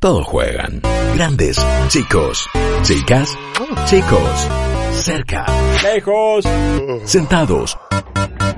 [0.00, 0.80] Todos juegan.
[1.16, 1.56] Grandes,
[1.88, 2.46] chicos,
[2.84, 3.36] chicas,
[3.86, 4.48] chicos,
[4.92, 5.44] cerca,
[5.82, 6.44] Lejos.
[7.02, 7.76] sentados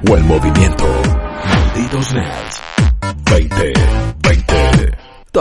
[0.07, 0.85] o en movimiento.
[1.47, 2.70] Malditos nerds.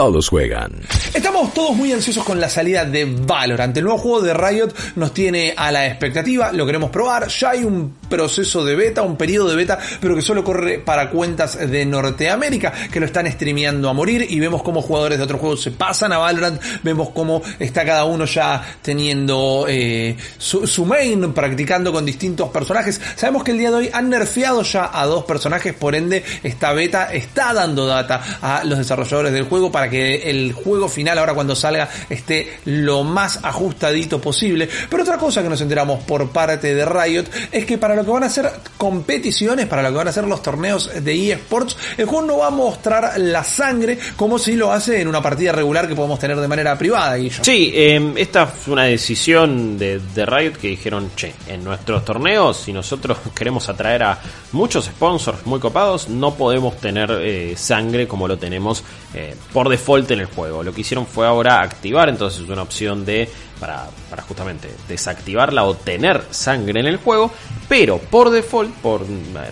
[0.00, 0.72] Todos juegan.
[1.12, 3.76] Estamos todos muy ansiosos con la salida de Valorant.
[3.76, 7.28] El nuevo juego de Riot nos tiene a la expectativa, lo queremos probar.
[7.28, 11.10] Ya hay un proceso de beta, un periodo de beta, pero que solo corre para
[11.10, 15.40] cuentas de Norteamérica, que lo están streameando a morir y vemos cómo jugadores de otros
[15.40, 20.86] juegos se pasan a Valorant, vemos cómo está cada uno ya teniendo eh, su, su
[20.86, 23.00] main, practicando con distintos personajes.
[23.16, 26.72] Sabemos que el día de hoy han nerfeado ya a dos personajes, por ende esta
[26.72, 31.34] beta está dando data a los desarrolladores del juego para que el juego final ahora
[31.34, 34.68] cuando salga esté lo más ajustadito posible.
[34.88, 38.10] Pero otra cosa que nos enteramos por parte de Riot es que para lo que
[38.10, 42.06] van a ser competiciones, para lo que van a ser los torneos de eSports, el
[42.06, 45.88] juego no va a mostrar la sangre como si lo hace en una partida regular
[45.88, 47.42] que podemos tener de manera privada, Guillo.
[47.42, 52.58] Sí, eh, esta fue una decisión de, de Riot que dijeron, che, en nuestros torneos,
[52.58, 54.18] si nosotros queremos atraer a
[54.52, 58.84] muchos sponsors muy copados, no podemos tener eh, sangre como lo tenemos
[59.14, 60.62] eh, por default en el juego.
[60.62, 65.74] Lo que hicieron fue ahora activar entonces una opción de para, para justamente desactivarla o
[65.74, 67.30] tener sangre en el juego,
[67.68, 69.02] pero por default, por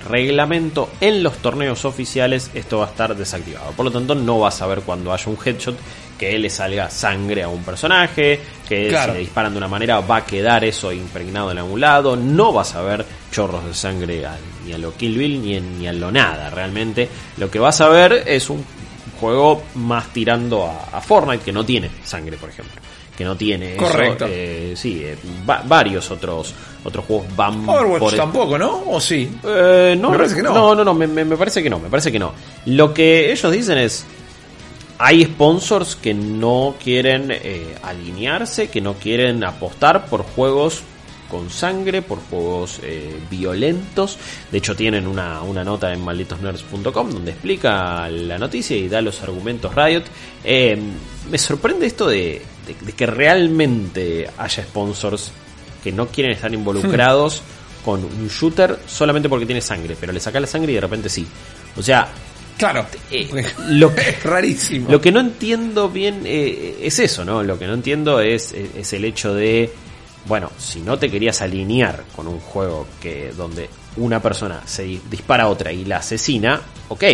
[0.08, 3.72] reglamento en los torneos oficiales esto va a estar desactivado.
[3.72, 5.76] Por lo tanto no vas a ver cuando haya un headshot
[6.18, 9.12] que le salga sangre a un personaje, que Claro.
[9.12, 12.52] si le disparan de una manera va a quedar eso impregnado en algún lado, no
[12.52, 14.24] vas a ver chorros de sangre
[14.66, 17.08] ni a lo Kill Bill ni, en- ni a lo nada realmente.
[17.36, 18.64] Lo que vas a ver es un
[19.18, 22.74] juego más tirando a, a Fortnite que no tiene sangre, por ejemplo.
[23.16, 23.82] Que no tiene eso.
[23.84, 24.26] Correcto.
[24.28, 25.16] Eh, sí, eh,
[25.48, 28.82] va- varios otros otros juegos van Overwatch por tampoco, ¿no?
[28.86, 29.28] ¿O sí?
[29.44, 30.54] eh, no, Me parece que no.
[30.54, 32.32] No, no, no, me, me- parece que no, me parece que no.
[32.66, 34.06] Lo que ellos dicen es,
[34.98, 40.82] hay sponsors que no quieren eh, alinearse, que no quieren apostar por juegos
[41.28, 44.16] con sangre, por juegos eh, violentos.
[44.50, 49.22] De hecho, tienen una, una nota en malditosnerds.com donde explica la noticia y da los
[49.22, 50.04] argumentos Riot.
[50.44, 50.78] Eh,
[51.30, 55.30] me sorprende esto de, de- de que realmente haya sponsors
[55.82, 57.42] que no quieren estar involucrados
[57.84, 61.08] con un shooter solamente porque tiene sangre, pero le saca la sangre y de repente
[61.08, 61.26] sí.
[61.76, 62.08] O sea,
[62.58, 62.86] Claro.
[63.10, 63.28] eh,
[63.68, 64.90] lo que, es rarísimo.
[64.90, 67.42] lo que no entiendo bien eh, es eso, ¿no?
[67.44, 69.70] Lo que no entiendo es, es, es el hecho de,
[70.28, 75.00] bueno, si no te querías alinear con un juego que donde una persona se di-
[75.10, 77.04] dispara a otra y la asesina, ok.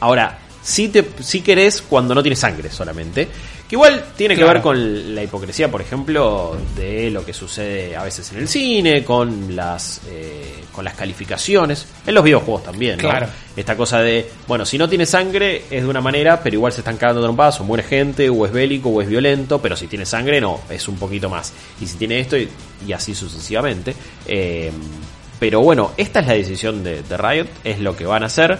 [0.00, 3.28] Ahora, si te, si querés cuando no tiene sangre solamente.
[3.70, 8.02] Que igual tiene que ver con la hipocresía, por ejemplo, de lo que sucede a
[8.02, 13.08] veces en el cine, con las, eh, con las calificaciones, en los videojuegos también, ¿no?
[13.08, 13.28] Claro.
[13.54, 16.80] Esta cosa de, bueno, si no tiene sangre es de una manera, pero igual se
[16.80, 20.04] están cagando trompadas, o muere gente, o es bélico, o es violento, pero si tiene
[20.04, 21.52] sangre no, es un poquito más.
[21.80, 22.48] Y si tiene esto, y,
[22.84, 23.94] y así sucesivamente.
[24.26, 24.72] Eh,
[25.38, 28.58] pero bueno, esta es la decisión de, de Riot, es lo que van a hacer.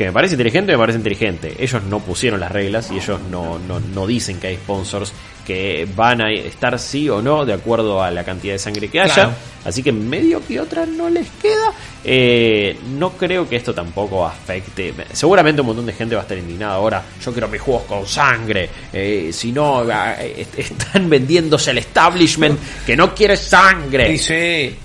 [0.00, 1.54] Que me parece inteligente, me parece inteligente.
[1.58, 5.12] Ellos no pusieron las reglas y ellos no, no, no dicen que hay sponsors
[5.46, 8.98] que van a estar sí o no de acuerdo a la cantidad de sangre que
[8.98, 9.12] haya.
[9.12, 9.32] Claro.
[9.62, 11.74] Así que medio que otra no les queda.
[12.02, 14.94] Eh, no creo que esto tampoco afecte.
[15.12, 17.04] Seguramente un montón de gente va a estar indignada ahora.
[17.22, 18.70] Yo quiero mis juegos con sangre.
[18.90, 24.08] Eh, si no, ah, eh, están vendiéndose el establishment que no quiere sangre.
[24.08, 24.78] Dice.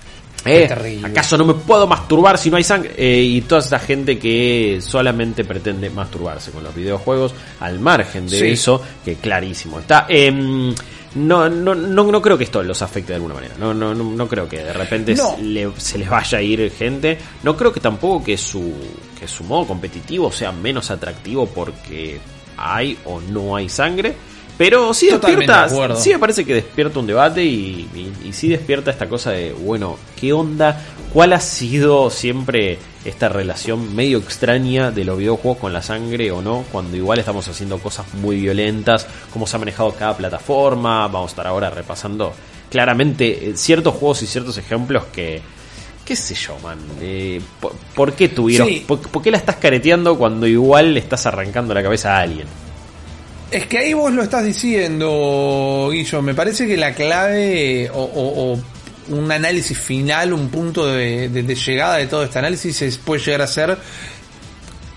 [0.45, 1.01] Eh.
[1.03, 2.93] ¿Acaso no me puedo masturbar si no hay sangre?
[2.97, 8.39] Eh, y toda esa gente que solamente pretende masturbarse con los videojuegos, al margen de
[8.39, 8.45] Sí.
[8.47, 10.05] eso, que clarísimo está.
[10.07, 10.73] Em,
[11.15, 13.55] no, no, no, no creo que esto los afecte de alguna manera.
[13.57, 15.35] No, no, no, no creo que de repente No.
[15.35, 17.17] se, le- se les vaya a ir gente.
[17.43, 18.73] No creo que tampoco que su,
[19.19, 22.19] que su modo competitivo sea menos atractivo porque
[22.57, 24.13] hay o no hay sangre.
[24.57, 28.33] Pero sí Totalmente despierta, de sí me parece que despierta un debate y, y, y
[28.33, 30.81] sí despierta esta cosa de, bueno, ¿qué onda?
[31.11, 36.41] ¿Cuál ha sido siempre esta relación medio extraña de los videojuegos con la sangre o
[36.41, 36.63] no?
[36.71, 41.31] Cuando igual estamos haciendo cosas muy violentas, cómo se ha manejado cada plataforma, vamos a
[41.31, 42.33] estar ahora repasando
[42.69, 45.41] claramente eh, ciertos juegos y ciertos ejemplos que...
[46.05, 46.77] ¿Qué sé yo, man?
[47.01, 48.67] Eh, ¿por, por qué tuvieron?
[48.67, 48.85] Sí.
[48.87, 52.45] Por, por qué la estás careteando cuando igual le estás arrancando la cabeza a alguien?
[53.51, 56.21] Es que ahí vos lo estás diciendo, Guillo.
[56.21, 58.59] Me parece que la clave o, o- o
[59.15, 63.21] un análisis final, un punto de, de- de llegada de todo este análisis es, puede
[63.23, 63.77] llegar a ser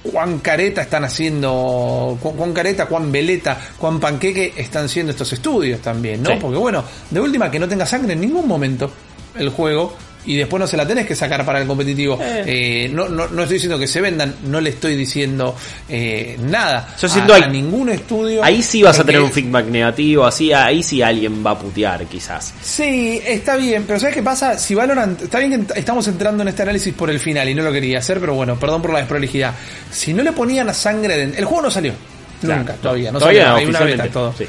[0.02, 5.80] cuán careta están haciendo, cu- cuán careta, cuán veleta, cuán panqueque están siendo estos estudios
[5.82, 6.30] también, ¿no?
[6.30, 6.36] Sí.
[6.40, 8.90] Porque bueno, de última que no tenga sangre en ningún momento
[9.36, 9.94] el juego
[10.28, 12.18] y después no se la tenés que sacar para el competitivo.
[12.22, 15.56] Eh, no, no, no estoy diciendo que se vendan, no le estoy diciendo
[15.88, 16.94] eh, nada.
[17.00, 18.44] Yo siento a, ningún estudio.
[18.44, 22.04] Ahí sí vas a tener un feedback negativo, así, ahí sí alguien va a putear,
[22.04, 22.52] quizás.
[22.62, 24.58] Sí, está bien, pero ¿sabes qué pasa?
[24.58, 27.62] Si Valorant, está bien que estamos entrando en este análisis por el final y no
[27.62, 29.54] lo quería hacer, pero bueno, perdón por la desprolijidad.
[29.90, 31.94] Si no le ponían a sangre, de- el juego no salió.
[32.42, 34.34] Claro, nunca, todavía, no todavía salió, hay una beta, todo.
[34.36, 34.44] sí.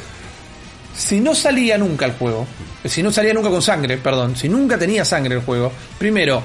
[0.96, 2.46] Si no salía nunca el juego,
[2.86, 6.44] si no salía nunca con sangre, perdón, si nunca tenía sangre el juego, primero,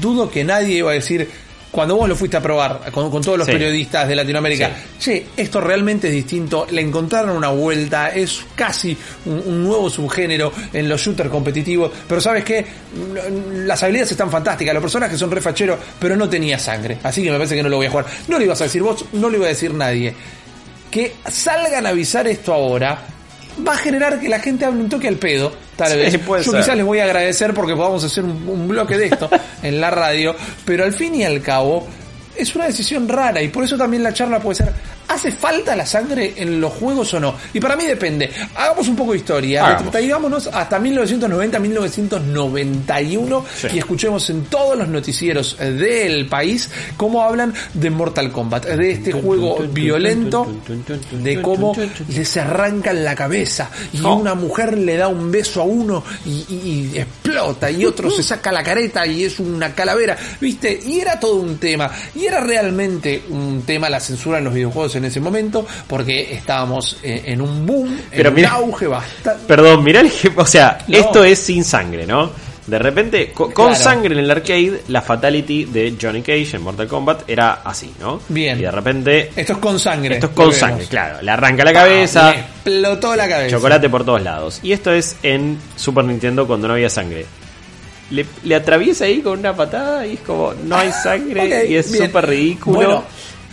[0.00, 1.28] dudo que nadie iba a decir,
[1.70, 3.52] cuando vos lo fuiste a probar con, con todos los Sí.
[3.52, 9.42] periodistas de Latinoamérica, che, esto realmente es distinto, le encontraron una vuelta, es casi un,
[9.44, 12.64] un nuevo subgénero en los shooters competitivos, pero sabes qué,
[13.66, 17.36] las habilidades están fantásticas, los personajes son refacheros, pero no tenía sangre, así que me
[17.36, 18.06] parece que no lo voy a jugar.
[18.28, 20.14] No lo ibas a decir vos, no lo iba a decir nadie
[20.90, 22.96] que salgan a avisar esto ahora
[23.66, 26.18] va a generar que la gente hable un toque al pedo, tal Sí, vez.
[26.18, 26.60] puede Yo ser.
[26.60, 29.28] quizás les voy a agradecer porque podamos hacer un, un bloque de esto
[29.62, 30.34] en la radio,
[30.64, 31.86] pero al fin y al cabo
[32.36, 34.72] es una decisión rara y por eso también la charla puede ser,
[35.08, 37.34] ¿hace falta la sangre en los juegos o no?
[37.52, 38.30] Y para mí depende.
[38.54, 43.68] Hagamos un poco de historia, retrotraigámonos hasta 1990-1991 Sí.
[43.74, 49.12] y escuchemos en todos los noticieros del país cómo hablan de Mortal Kombat, de este
[49.12, 50.46] juego violento
[51.12, 51.74] de cómo
[52.08, 54.16] les arrancan la cabeza y Oh.
[54.16, 58.22] una mujer le da un beso a uno y, y- y explota y otro se
[58.22, 60.78] saca la careta y es una calavera, ¿viste?
[60.86, 64.93] Y era todo un tema y era realmente un tema la censura en los videojuegos
[64.96, 69.44] en ese momento porque estábamos eh, en un boom, Pero en un auge bastante...
[69.46, 70.96] Perdón, mirá el o sea, No.
[70.98, 72.30] esto es sin sangre, ¿no?
[72.66, 73.74] De repente, co- con, Claro.
[73.84, 78.22] sangre en el arcade, la fatality de Johnny Cage en Mortal Kombat era así, ¿no?
[78.30, 78.58] Bien.
[78.58, 80.14] Y de repente, Esto es con sangre.
[80.14, 80.88] esto es con sangre, vemos.
[80.88, 81.18] claro.
[81.20, 83.54] Le arranca la cabeza, Le explotó la cabeza.
[83.56, 84.60] chocolate por todos lados.
[84.62, 87.26] Y esto es en Super Nintendo cuando no había sangre.
[88.10, 91.74] Le, le atraviesa ahí con una patada y es como, no hay sangre Ok, y
[91.76, 92.76] es súper ridículo.
[92.76, 93.04] Bueno.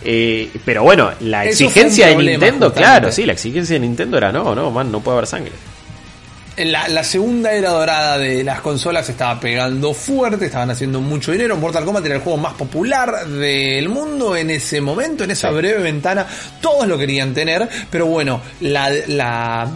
[0.04, 2.78] Eh, pero bueno, la Eso exigencia de Nintendo, justamente.
[2.80, 5.52] claro, sí, la exigencia de Nintendo era no, no, man, no puede haber sangre.
[6.56, 11.56] La, la segunda era dorada de las consolas estaba pegando fuerte, estaban haciendo mucho dinero.
[11.56, 15.54] Mortal Kombat era el juego más popular del mundo en ese momento, en esa Sí.
[15.54, 16.26] breve ventana.
[16.60, 19.66] Todos lo querían tener, pero bueno, la, la,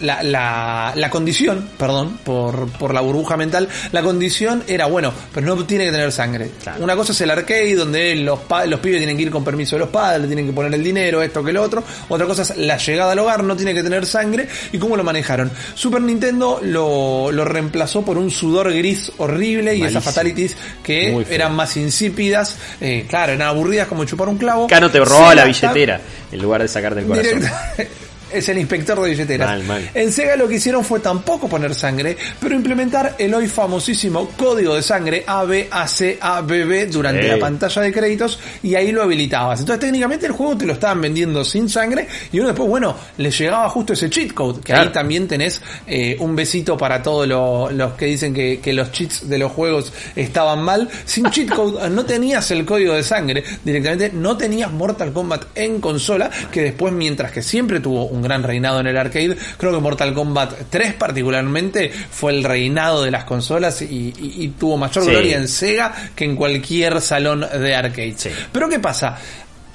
[0.00, 5.46] la, la, la condición, perdón, por, por la burbuja mental, la condición era, bueno, pero
[5.46, 6.50] no tiene que tener sangre.
[6.62, 6.82] Claro.
[6.82, 9.76] Una cosa es el arcade, donde los, pa- los pibes tienen que ir con permiso
[9.76, 11.82] de los padres, tienen que poner el dinero, esto que lo otro.
[12.08, 14.48] Otra cosa es la llegada al hogar, no tiene que tener sangre.
[14.72, 15.50] ¿Y cómo lo manejaron?
[15.74, 21.54] Super Nintendo lo, lo reemplazó por un sudor gris horrible y esas fatalities que eran
[21.54, 22.56] más insípidas.
[22.80, 24.66] eh, claro, eran aburridas como chupar un clavo.
[24.66, 26.00] Cano te robaba la billetera
[26.32, 27.42] en lugar de sacarte el corazón.
[28.32, 29.48] Es el inspector de billeteras.
[29.48, 29.90] Mal, mal.
[29.94, 34.74] En Sega lo que hicieron fue tampoco poner sangre, pero implementar el hoy famosísimo código
[34.74, 39.60] de sangre ABACABB durante la pantalla de créditos y ahí lo habilitabas.
[39.60, 43.30] Entonces técnicamente el juego te lo estaban vendiendo sin sangre y uno después, bueno, le
[43.30, 44.82] llegaba justo ese cheat code, que Claro.
[44.88, 48.90] ahí también tenés eh, un besito para todos lo- los que dicen que, que los
[48.92, 50.88] cheats de los juegos estaban mal.
[51.04, 55.80] Sin cheat code no tenías el código de sangre, directamente no tenías Mortal Kombat en
[55.80, 59.80] consola, que después mientras que siempre tuvo un gran reinado en el arcade, creo que
[59.80, 65.04] Mortal Kombat 3 particularmente fue el reinado de las consolas y, y- y tuvo mayor
[65.04, 65.10] Sí.
[65.10, 68.14] gloria en Sega que en cualquier salón de arcade.
[68.16, 68.30] Sí.
[68.52, 69.16] Pero ¿qué pasa?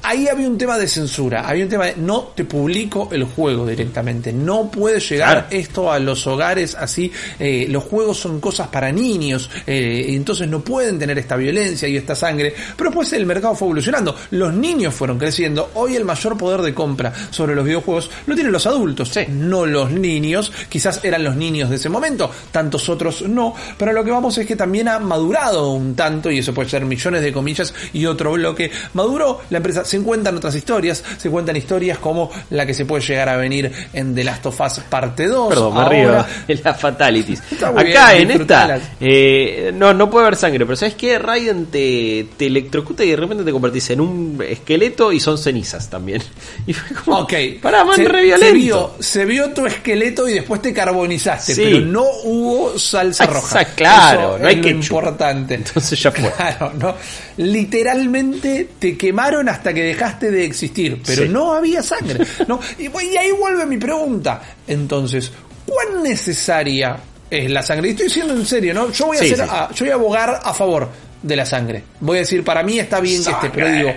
[0.08, 3.66] Ahí había un tema de censura, había un tema de no te publico el juego
[3.66, 5.48] directamente, no puede llegar Claro.
[5.50, 10.60] esto a los hogares así, eh, los juegos son cosas para niños, eh, entonces no
[10.62, 14.94] pueden tener esta violencia y esta sangre, pero pues el mercado fue evolucionando, los niños
[14.94, 19.12] fueron creciendo, hoy el mayor poder de compra sobre los videojuegos lo tienen los adultos,
[19.30, 24.04] no los niños, quizás eran los niños de ese momento, tantos otros no, pero lo
[24.04, 27.34] que vamos es que también ha madurado un tanto, y eso puede ser millones de
[27.34, 32.30] comillas y otro bloque, maduró la empresa, se cuentan otras historias, se cuentan historias como
[32.50, 35.50] la que se puede llegar a venir en The Last of Us parte 2.
[35.50, 35.90] Perdón, me ahora.
[35.90, 36.26] río.
[36.48, 37.42] En las fatalities.
[37.64, 41.18] Acá bien, en esta, eh, no, no puede haber sangre, pero ¿sabes qué?
[41.20, 45.90] Raiden te, te electrocuta y de repente te convertís en un esqueleto y son cenizas
[45.90, 46.22] también.
[46.68, 48.54] Y fue como, Ok, pará, man, se, re se violento.
[48.56, 51.62] vio, se vio tu esqueleto y después te carbonizaste, Sí.
[51.66, 53.62] pero no hubo salsa roja.
[53.62, 54.82] Exacto, claro, Eso no hay ketchup.
[54.82, 55.54] importante.
[55.56, 56.32] Entonces ya fue.
[56.32, 56.96] Claro, no.
[57.38, 61.30] Literalmente te quemaron hasta que dejaste de existir, pero Sí.
[61.30, 62.26] no había sangre.
[62.48, 62.60] ¿no?
[62.80, 64.42] Y, y ahí vuelve mi pregunta.
[64.68, 65.32] Entonces,
[65.66, 66.98] ¿cuán necesaria
[67.30, 67.90] es la sangre?
[67.90, 68.92] Y estoy diciendo en serio, ¿no?
[68.92, 69.52] Yo voy a Sí, hacer, sí.
[69.54, 70.90] a- yo voy a abogar a favor
[71.22, 71.84] de la sangre.
[72.02, 73.92] Voy a decir, para mí está bien que esté, pero digo,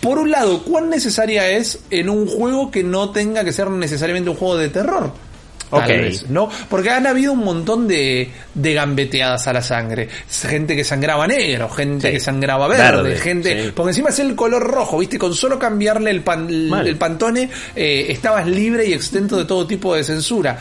[0.00, 4.30] por un lado, ¿cuán necesaria es en un juego que no tenga que ser necesariamente
[4.30, 5.12] un juego de terror?
[5.70, 5.86] Ok.
[5.88, 6.48] vez, ¿no?
[6.68, 10.08] Porque han habido un montón de, de gambeteadas a la sangre.
[10.30, 12.12] Gente que sangraba negro, gente Sí.
[12.14, 13.64] que sangraba verde, Verde, gente...
[13.64, 13.72] sí.
[13.74, 15.18] Porque encima es el color rojo, ¿viste?
[15.18, 19.94] Con solo cambiarle el, pan- el pantone, eh, estabas libre y exento de todo tipo
[19.94, 20.58] de censura.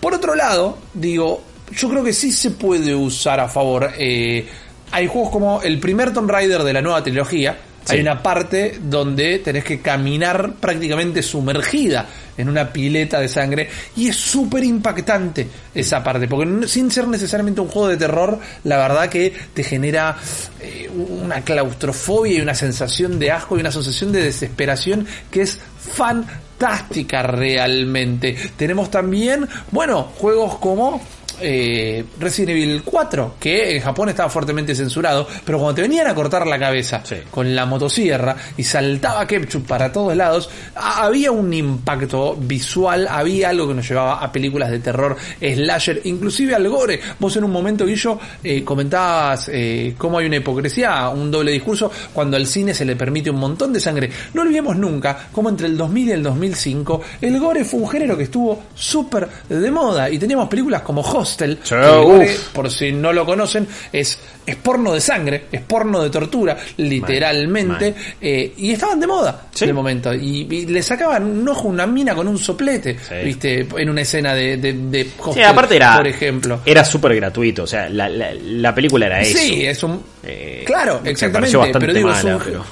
[0.00, 1.42] Por otro lado, digo,
[1.76, 3.90] yo creo que sí se puede usar a favor.
[3.98, 4.46] eh,
[4.90, 7.56] hay juegos como el primer Tomb Raider de la nueva trilogía.
[7.88, 7.94] Sí.
[7.94, 14.08] Hay una parte donde tenés que caminar prácticamente sumergida en una pileta de sangre y
[14.08, 19.08] es súper impactante esa parte, porque sin ser necesariamente un juego de terror, la verdad
[19.08, 20.18] que te genera
[20.60, 25.58] eh, una claustrofobia y una sensación de asco y una sensación de desesperación que es
[25.78, 28.36] fantástica realmente.
[28.58, 31.00] Tenemos también, bueno, juegos como
[31.40, 36.14] eh, Resident Evil 4, que en Japón estaba fuertemente censurado, pero cuando te venían a
[36.14, 37.16] cortar la cabeza Sí.
[37.30, 43.68] con la motosierra y saltaba ketchup para todos lados, había un impacto visual, había algo
[43.68, 47.00] que nos llevaba a películas de terror, slasher, inclusive al gore.
[47.18, 51.90] Vos en un momento, Guillo, eh, comentabas eh, cómo hay una hipocresía, un doble discurso,
[52.12, 54.10] cuando al cine se le permite un montón de sangre.
[54.34, 58.16] No olvidemos nunca cómo entre el 2000 y el 2005 el gore fue un género
[58.16, 63.12] que estuvo súper de moda y teníamos películas como Hostel, que el por si no
[63.12, 69.00] lo conocen, es, es porno de sangre, es porno de tortura, literalmente, eh, y estaban
[69.00, 69.66] de moda Sí.
[69.66, 73.14] de momento, y, y le sacaban un ojo a una mina con un soplete, Sí.
[73.24, 75.96] viste, en una escena de, de, de Sí, Hostel, aparte era.
[75.96, 76.60] por ejemplo.
[76.64, 77.64] Era súper gratuito.
[77.64, 79.38] O sea, la, la, la película era eso.
[79.38, 80.02] Sí, es un...
[80.22, 82.64] Eh, claro, me exactamente, pero digo, es un- pero-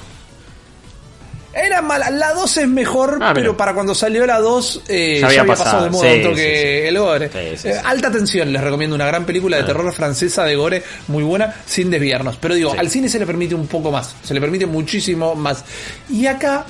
[1.57, 5.27] Era mala, la 2 es mejor, Ah, pero para cuando salió la 2 eh, Ya
[5.27, 7.29] había pasado, de moda sí, un toque sí, el gore.
[7.57, 7.81] Sí, Eh.
[7.83, 9.65] Alta tensión, les recomiendo una gran película de Ah.
[9.65, 12.37] terror francesa de gore muy buena, sin desviarnos.
[12.37, 15.63] Pero digo, al cine se le permite un poco más, se le permite muchísimo más.
[16.09, 16.65] Y acá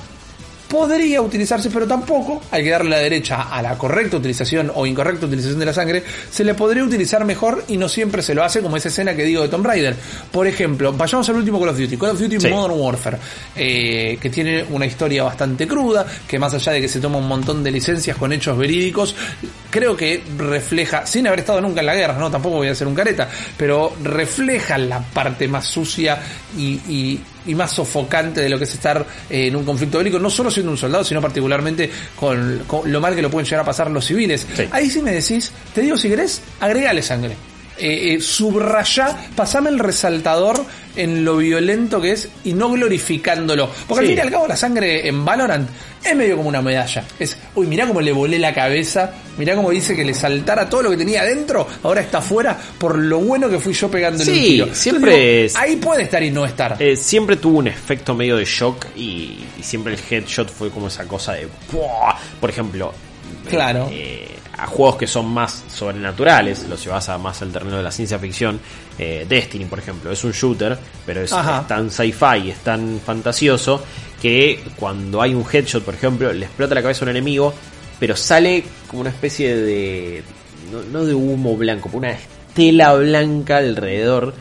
[0.68, 5.26] podría utilizarse, pero tampoco hay que darle la derecha a la correcta utilización o incorrecta
[5.26, 8.60] utilización de la sangre, se le podría utilizar mejor y no siempre se lo hace
[8.60, 9.96] como esa escena que digo de Tomb Raider.
[10.30, 12.48] Por ejemplo, vayamos al último Call of Duty, Call of Duty Sí.
[12.48, 13.18] Modern Warfare,
[13.56, 17.28] eh, que tiene una historia bastante cruda, que más allá de que se toma un
[17.28, 19.16] montón de licencias con hechos verídicos,
[19.70, 22.86] creo que refleja, sin haber estado nunca en la guerra, no, tampoco voy a ser
[22.86, 26.18] un careta, pero refleja la parte más sucia
[26.56, 30.18] y, y- y más sofocante de lo que es estar eh, en un conflicto bélico,
[30.18, 33.60] no solo siendo un soldado, sino particularmente con, con lo mal que lo pueden llegar
[33.60, 34.46] a pasar los civiles.
[34.54, 34.68] Sí.
[34.70, 37.36] Ahí sí me decís, te digo si querés, agregale sangre.
[37.78, 40.64] Eh, eh, subrayá, pasame el resaltador
[40.96, 43.70] en lo violento que es y no glorificándolo.
[43.86, 44.12] Porque al Sí.
[44.12, 45.68] fin y al cabo la sangre en Valorant
[46.02, 47.04] es medio como una medalla.
[47.18, 50.82] Es, uy, mirá cómo le volé la cabeza, mirá cómo dice que le saltara todo
[50.82, 54.36] lo que tenía adentro, ahora está afuera por lo bueno que fui yo pegándole un
[54.36, 54.64] Sí, tiro.
[54.64, 56.76] Entonces siempre digo, es- Ahí puede estar y no estar.
[56.80, 60.88] Eh, siempre tuvo un efecto medio de shock y, y siempre el headshot fue como
[60.88, 61.46] esa cosa de...
[61.72, 62.14] ¡buah!
[62.40, 62.92] Por ejemplo,
[63.48, 63.88] Claro.
[63.92, 67.92] eh, a juegos que son más sobrenaturales, los llevas a más al terreno de la
[67.92, 68.58] ciencia ficción.
[68.98, 71.30] eh, Destiny, por ejemplo, es un shooter, pero es,
[71.68, 73.82] tan sci-fi, es tan fantasioso
[74.20, 77.54] que cuando hay un headshot, por ejemplo, le explota la cabeza a un enemigo,
[78.00, 80.22] pero sale como una especie de.
[80.72, 84.34] no, no de humo blanco, pero una estela blanca alrededor.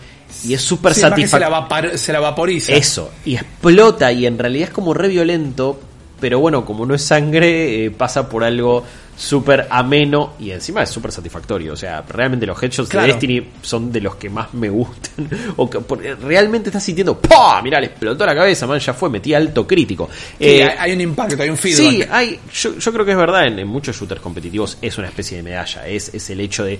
[0.43, 1.55] Y es súper Sí, se satisfactorio.
[1.55, 2.73] vapor- se la vaporiza.
[2.73, 5.79] Eso, y explota y en realidad es como re violento,
[6.19, 8.83] pero bueno, como no es sangre, eh, pasa por algo
[9.17, 11.73] súper ameno y encima es súper satisfactorio.
[11.73, 13.07] O sea, realmente los headshots Claro.
[13.07, 15.27] de Destiny son de los que más me gustan.
[15.57, 17.61] o que porque realmente estás sintiendo, ¡pah!
[17.63, 20.07] Mirá, le explotó la cabeza, man, ya fue, metí alto crítico.
[20.13, 21.77] Sí, Eh, hay, un impacto, hay un feedback.
[21.91, 25.07] Sí, hay, yo, yo creo que es verdad, en, en muchos shooters competitivos es una
[25.07, 26.79] especie de medalla, es, es el hecho de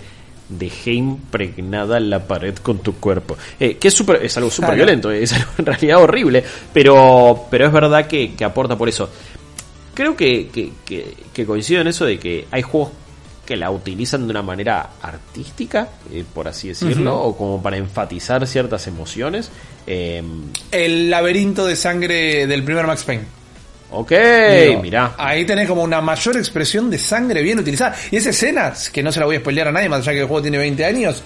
[0.50, 3.36] dejé impregnada la pared con tu cuerpo.
[3.60, 4.77] Eh, que es, súper- es algo súper Claro.
[4.86, 9.10] violento, es algo en realidad horrible, pero, pero es verdad que, que aporta por eso.
[9.98, 12.92] Creo que, que, que- que coincido en eso de que hay juegos
[13.48, 18.46] que la utilizan de una manera artística, eh, por así decirlo, o como para enfatizar
[18.46, 19.50] ciertas emociones.
[19.88, 20.22] Eh,
[20.70, 23.24] El laberinto de sangre del primer Max Payne.
[23.89, 24.12] ok,
[24.68, 25.16] Digo, mirá.
[25.18, 27.96] Ahí tenés como una mayor expresión de sangre bien utilizada.
[28.12, 30.20] Y esa escena, que no se la voy a spoilear a nadie, más allá que
[30.20, 31.24] el juego tiene 20 años,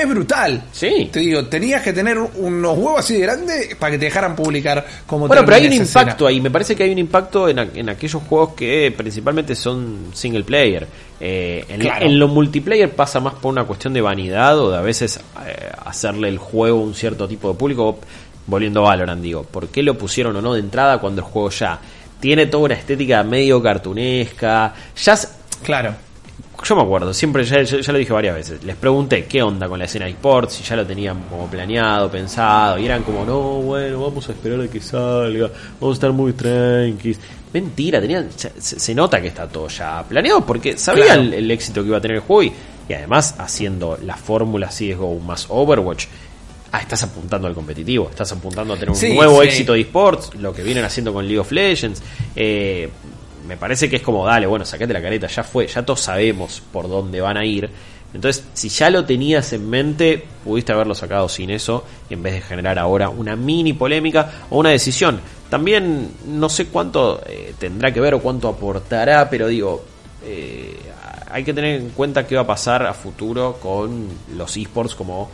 [0.00, 0.62] es brutal.
[0.72, 1.08] Sí.
[1.12, 4.84] Te digo, tenías que tener unos huevos así de grandes para que te dejaran publicar
[5.06, 6.28] como Bueno, pero hay un impacto escena.
[6.28, 6.40] ahí.
[6.40, 10.86] Me parece que hay un impacto en, en aquellos juegos que principalmente son single player.
[11.20, 12.06] Eh, en, Claro.
[12.06, 15.70] en lo multiplayer pasa más por una cuestión de vanidad o de a veces eh,
[15.84, 17.98] hacerle el juego a un cierto tipo de público.
[18.48, 21.50] Volviendo a Valorant, digo, ¿por qué lo pusieron o no de entrada cuando el juego
[21.50, 21.80] ya
[22.20, 24.72] tiene toda una estética medio cartunesca?
[25.04, 25.18] Ya
[25.64, 25.94] Claro.
[26.64, 28.64] Yo me acuerdo, siempre ya, ya- ya lo dije varias veces.
[28.64, 32.10] Les pregunté qué onda con la escena de esports, si ya lo tenían como planeado,
[32.10, 35.50] pensado, y eran como, no, bueno, vamos a esperar a que salga,
[35.80, 37.18] vamos a estar muy tranquilos.
[37.52, 41.22] Mentira, tenían, se, se nota que está todo ya planeado porque sabían Claro.
[41.22, 42.52] el, el éxito que iba a tener el juego y,
[42.88, 46.06] y además haciendo la fórmula CSGO más Overwatch.
[46.72, 49.48] Ah, estás apuntando al competitivo, estás apuntando a tener un Sí, nuevo sí.
[49.48, 52.02] éxito de esports, lo que vienen haciendo con League of Legends.
[52.34, 52.90] Eh,
[53.46, 56.62] me parece que es como, dale, bueno, sacate la careta, ya fue, ya todos sabemos
[56.72, 57.70] por dónde van a ir.
[58.14, 62.40] Entonces, si ya lo tenías en mente, pudiste haberlo sacado sin eso, en vez de
[62.40, 65.20] generar ahora una mini polémica o una decisión.
[65.50, 69.84] También no sé cuánto eh, tendrá que ver o cuánto aportará, pero digo,
[70.24, 70.76] eh,
[71.30, 75.28] hay que tener en cuenta qué va a pasar a futuro con los esports como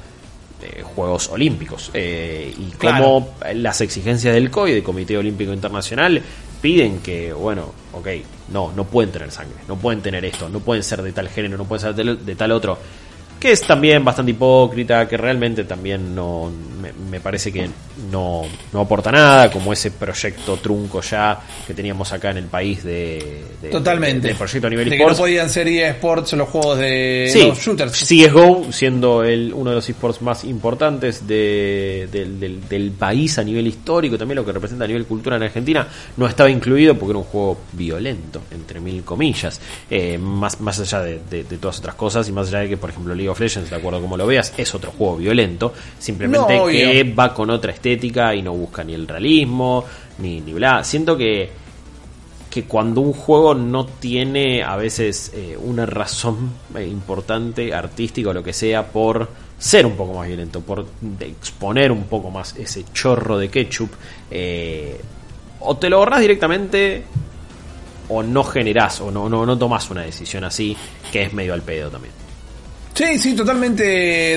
[0.63, 3.05] eh, Juegos Olímpicos y Claro.
[3.05, 6.21] cómo las exigencias del COI, del Comité Olímpico Internacional,
[6.63, 8.09] piden que, bueno, ok,
[8.53, 11.59] no, no pueden tener sangre, no pueden tener esto, no pueden ser de tal género,
[11.59, 12.79] no pueden ser de, tal- de tal otro.
[13.41, 16.51] Que es también bastante hipócrita, que realmente también no
[17.11, 17.69] me parece que
[18.11, 22.83] no, no aporta nada, como ese proyecto trunco ya que teníamos acá en el país
[22.85, 24.27] de, de- Totalmente.
[24.29, 27.47] de- de proyecto a nivel de que no podían ser eSports los juegos de Sí,
[27.49, 27.93] los shooters.
[27.93, 33.45] CSGO siendo el, uno de los esports más importantes de- del, del- del país a
[33.45, 37.11] nivel histórico, también lo que representa a nivel cultura en Argentina, no estaba incluido porque
[37.13, 42.29] era un juego violento, entre mil comillas, Eh, más, más allá de, todas otras cosas
[42.29, 44.27] y más allá de que, por ejemplo, League of Legends, de acuerdo a como lo
[44.27, 48.85] veas, es otro juego violento, simplemente No, que va con otra estética y no busca
[48.85, 49.85] ni el realismo,
[50.19, 50.85] ni, bla.
[50.85, 51.61] Siento que
[52.49, 58.35] que cuando un juego no tiene a veces eh, una razón eh, importante, artística o
[58.35, 59.27] lo que sea, por
[59.59, 60.85] ser un poco más violento, por
[61.19, 63.93] exponer un poco más ese chorro de ketchup,
[64.31, 65.01] eh,
[65.61, 67.05] o te lo ahorras directamente
[68.11, 70.77] o no generás o no, no, no tomás una decisión así,
[71.11, 72.22] que es medio al pedo también.
[73.03, 73.83] Sí, sí, totalmente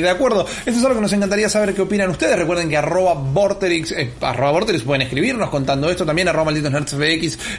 [0.02, 0.44] de acuerdo.
[0.66, 2.36] Esto es algo que nos encantaría saber qué opinan ustedes.
[2.36, 6.04] Recuerden que arroba Vorterix, eh, arroba pueden escribirnos contando esto.
[6.04, 6.94] También arroba malditos nerds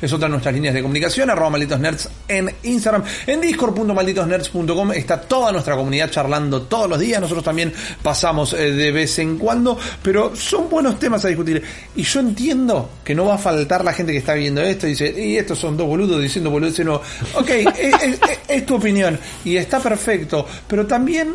[0.03, 1.31] es otra de nuestras líneas de comunicación.
[1.31, 3.05] Arroba malditos nerds en Instagram.
[3.27, 7.21] En discord.malditosnerds.com está toda nuestra comunidad charlando todos los días.
[7.21, 7.73] Nosotros también
[8.03, 11.63] pasamos eh, de vez en cuando, pero son buenos temas a discutir.
[11.95, 14.91] Y yo entiendo que no va a faltar la gente que está viendo esto y
[14.91, 17.03] dice, y estos son dos boludos diciendo boludeces nuevo.
[17.35, 21.35] Ok, es, es- es- es tu opinión y está perfecto, pero también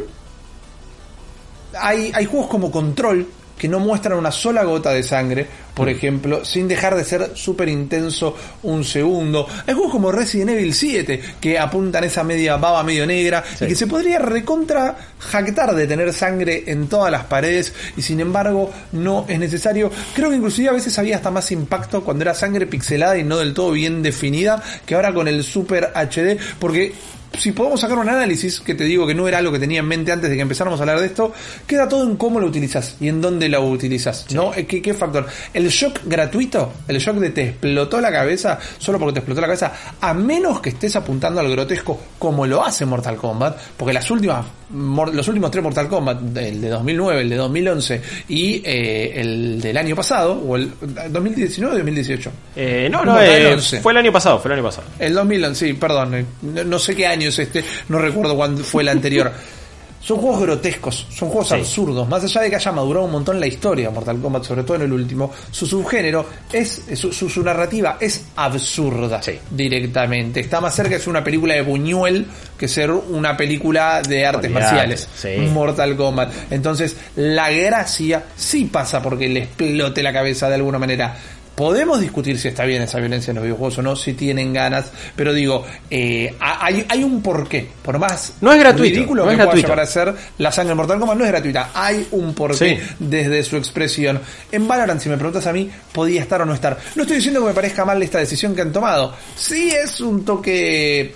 [1.80, 3.28] hay, hay juegos como Control
[3.60, 5.48] que no muestran una sola gota de sangre,
[5.82, 9.48] por ejemplo, sin dejar de ser súper intenso un segundo.
[9.66, 13.66] Hay juegos como Resident Evil 7 que apuntan esa media baba medio negra Sí.
[13.66, 18.20] y que se podría recontra jactar de tener sangre en todas las paredes y sin
[18.20, 19.92] embargo no es necesario.
[20.14, 23.38] Creo que inclusive a veces había hasta más impacto cuando era sangre pixelada y no
[23.38, 26.94] del todo bien definida que ahora con el Super HD porque
[27.38, 29.88] si podemos sacar un análisis, que te digo que no era algo que tenía en
[29.88, 31.32] mente antes de que empezáramos a hablar de esto,
[31.66, 34.54] queda todo en cómo lo utilizas y en dónde lo utilizas, ¿no?
[34.54, 35.28] Eh, ¿Qué, ¿Qué factor?
[35.54, 39.48] El shock gratuito, el shock de te explotó la cabeza, solo porque te explotó la
[39.48, 44.10] cabeza, a menos que estés apuntando al grotesco como lo hace Mortal Kombat, porque las
[44.12, 49.62] últimas, los últimos tres Mortal Kombat, el de 2009, el de 2011 y eh, el
[49.62, 50.72] del año pasado, o el
[51.10, 52.32] 2019 o 2018.
[52.56, 53.82] Eh, no, No, eh, 11.
[53.82, 54.88] fue el año pasado, fue el año pasado.
[55.00, 58.64] El 2011, sí, perdón, eh, no, no sé qué año es este, no recuerdo cuándo
[58.64, 59.32] fue el anterior.
[60.04, 61.54] Son juegos grotescos, son juegos Sí.
[61.56, 62.08] absurdos.
[62.10, 64.82] Más allá de que haya madurado un montón la historia, Mortal Kombat, sobre todo en
[64.84, 69.34] el último, su subgénero es, su, su- su narrativa es absurda Sí.
[69.52, 70.40] directamente.
[70.40, 72.26] Está más cerca de ser una película de Buñuel
[72.58, 75.08] que ser una película de artes marciales.
[75.16, 75.30] sí.
[75.52, 76.32] Mortal Kombat.
[76.52, 81.16] Entonces, la gracia sí pasa porque le explote la cabeza de alguna manera.
[81.62, 84.92] Podemos discutir si está bien esa violencia en los videojuegos o no, si tienen ganas,
[85.16, 87.68] pero digo, eh, hay, hay un porqué.
[87.84, 89.68] Por más No es gratuito, ridículo no que es pueda gratuito.
[89.68, 91.70] llegar a ser la sangre Mortal Kombat, no es gratuita.
[91.76, 92.96] Hay un porqué Sí.
[92.98, 94.20] desde su expresión.
[94.52, 96.80] En Valorant, si me preguntas a mí, podía estar o no estar.
[96.96, 99.14] No estoy diciendo que me parezca mal esta decisión que han tomado.
[99.36, 101.14] Sí es un toque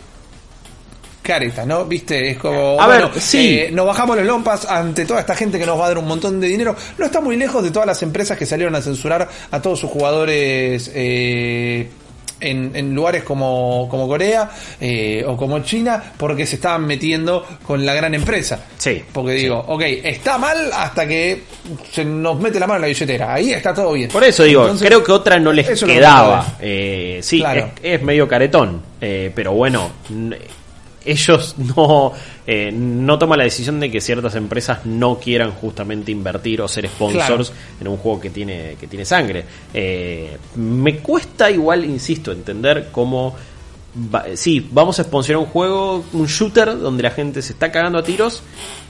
[1.25, 1.85] careta, ¿no?
[1.85, 3.57] Viste, es como, A ver, bueno, sí.
[3.59, 6.07] eh, nos bajamos los lompas ante toda esta gente que nos va a dar un
[6.07, 6.75] montón de dinero.
[6.97, 9.89] No está muy lejos de todas las empresas que salieron a censurar a todos sus
[9.89, 11.89] jugadores eh,
[12.41, 14.49] en, en lugares como, como Corea
[14.81, 18.59] eh, o como China porque se estaban metiendo con la gran empresa.
[18.77, 21.43] Sí, Porque digo, ok, está mal hasta que
[21.91, 23.33] se nos mete la mano en la billetera.
[23.33, 24.09] Ahí está todo bien.
[24.09, 26.57] Por eso digo, Entonces, creo que otra no les que quedaba.
[26.59, 27.71] Eh, sí, Claro.
[27.81, 29.89] es, es medio caretón, eh, pero bueno,
[31.05, 32.11] ellos no,
[32.47, 36.87] eh, no toman la decisión de que ciertas empresas no quieran justamente invertir o ser
[36.87, 39.45] sponsors en un juego que tiene, que tiene sangre.
[39.73, 43.35] Eh, me cuesta igual, insisto, entender cómo
[44.13, 47.97] va- sí, vamos a sponsorar un juego, un shooter, donde la gente se está cagando
[47.99, 48.41] a tiros,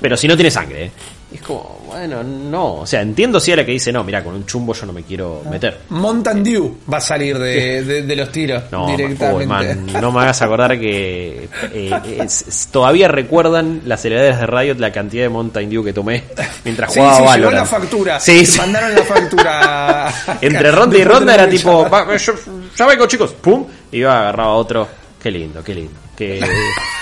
[0.01, 0.85] pero si no tiene sangre.
[0.85, 0.91] ¿eh?
[1.33, 2.75] Es como, bueno, no.
[2.75, 4.93] O sea, entiendo si a la que dice, no, mira, con un chumbo yo no
[4.93, 5.79] me quiero meter.
[5.89, 9.35] Mountain Dew va a salir de, de- de los tiros No, directamente.
[9.35, 11.91] uy, man, no me hagas acordar que eh,
[12.23, 16.23] es- es- todavía recuerdan las heredades de Riot la cantidad de Mountain Dew que tomé
[16.63, 17.55] mientras Sí, jugaba sí, Valorant.
[17.57, 18.19] la factura.
[18.19, 18.57] Sí, sí.
[18.59, 20.13] Mandaron la factura.
[20.41, 22.05] Entre ronda y ronda era tipo, llamada.
[22.05, 22.33] "Va, yo-
[22.77, 24.87] ya vengo chicos, pum, y iba agarraba otro.
[25.21, 25.99] Qué lindo, qué lindo.
[26.15, 26.39] Que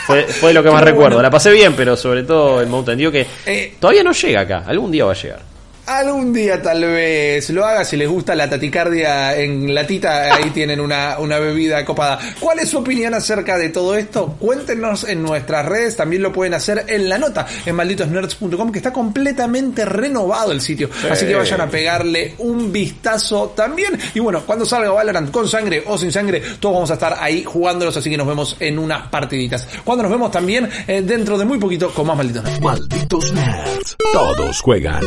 [0.05, 1.15] fue, fue lo que más recuerdo.
[1.17, 1.21] bueno.
[1.21, 3.73] La pasé bien, pero sobre todo el Mountain Dew que Eh.
[3.79, 4.63] todavía no llega acá.
[4.67, 5.39] Algún día va a llegar.
[5.85, 10.79] Algún día tal vez lo haga si les gusta la taticardia en latita, ahí tienen
[10.79, 12.19] una, una bebida copada.
[12.39, 14.37] ¿Cuál es su opinión acerca de todo esto?
[14.39, 18.93] Cuéntenos en nuestras redes, también lo pueden hacer en la nota en malditosnerds.com que está
[18.93, 20.89] completamente renovado el sitio.
[21.11, 23.99] Así que vayan a pegarle un vistazo también.
[24.13, 27.43] Y bueno, cuando salga Valorant con sangre o sin sangre, todos vamos a estar ahí
[27.43, 29.67] jugándolos, así que nos vemos en unas partiditas.
[29.83, 32.43] Cuando nos vemos también eh, dentro de muy poquito con más malditos.
[32.45, 32.61] Nerds.
[32.61, 33.97] Malditos nerds.
[34.13, 35.03] Todos juegan.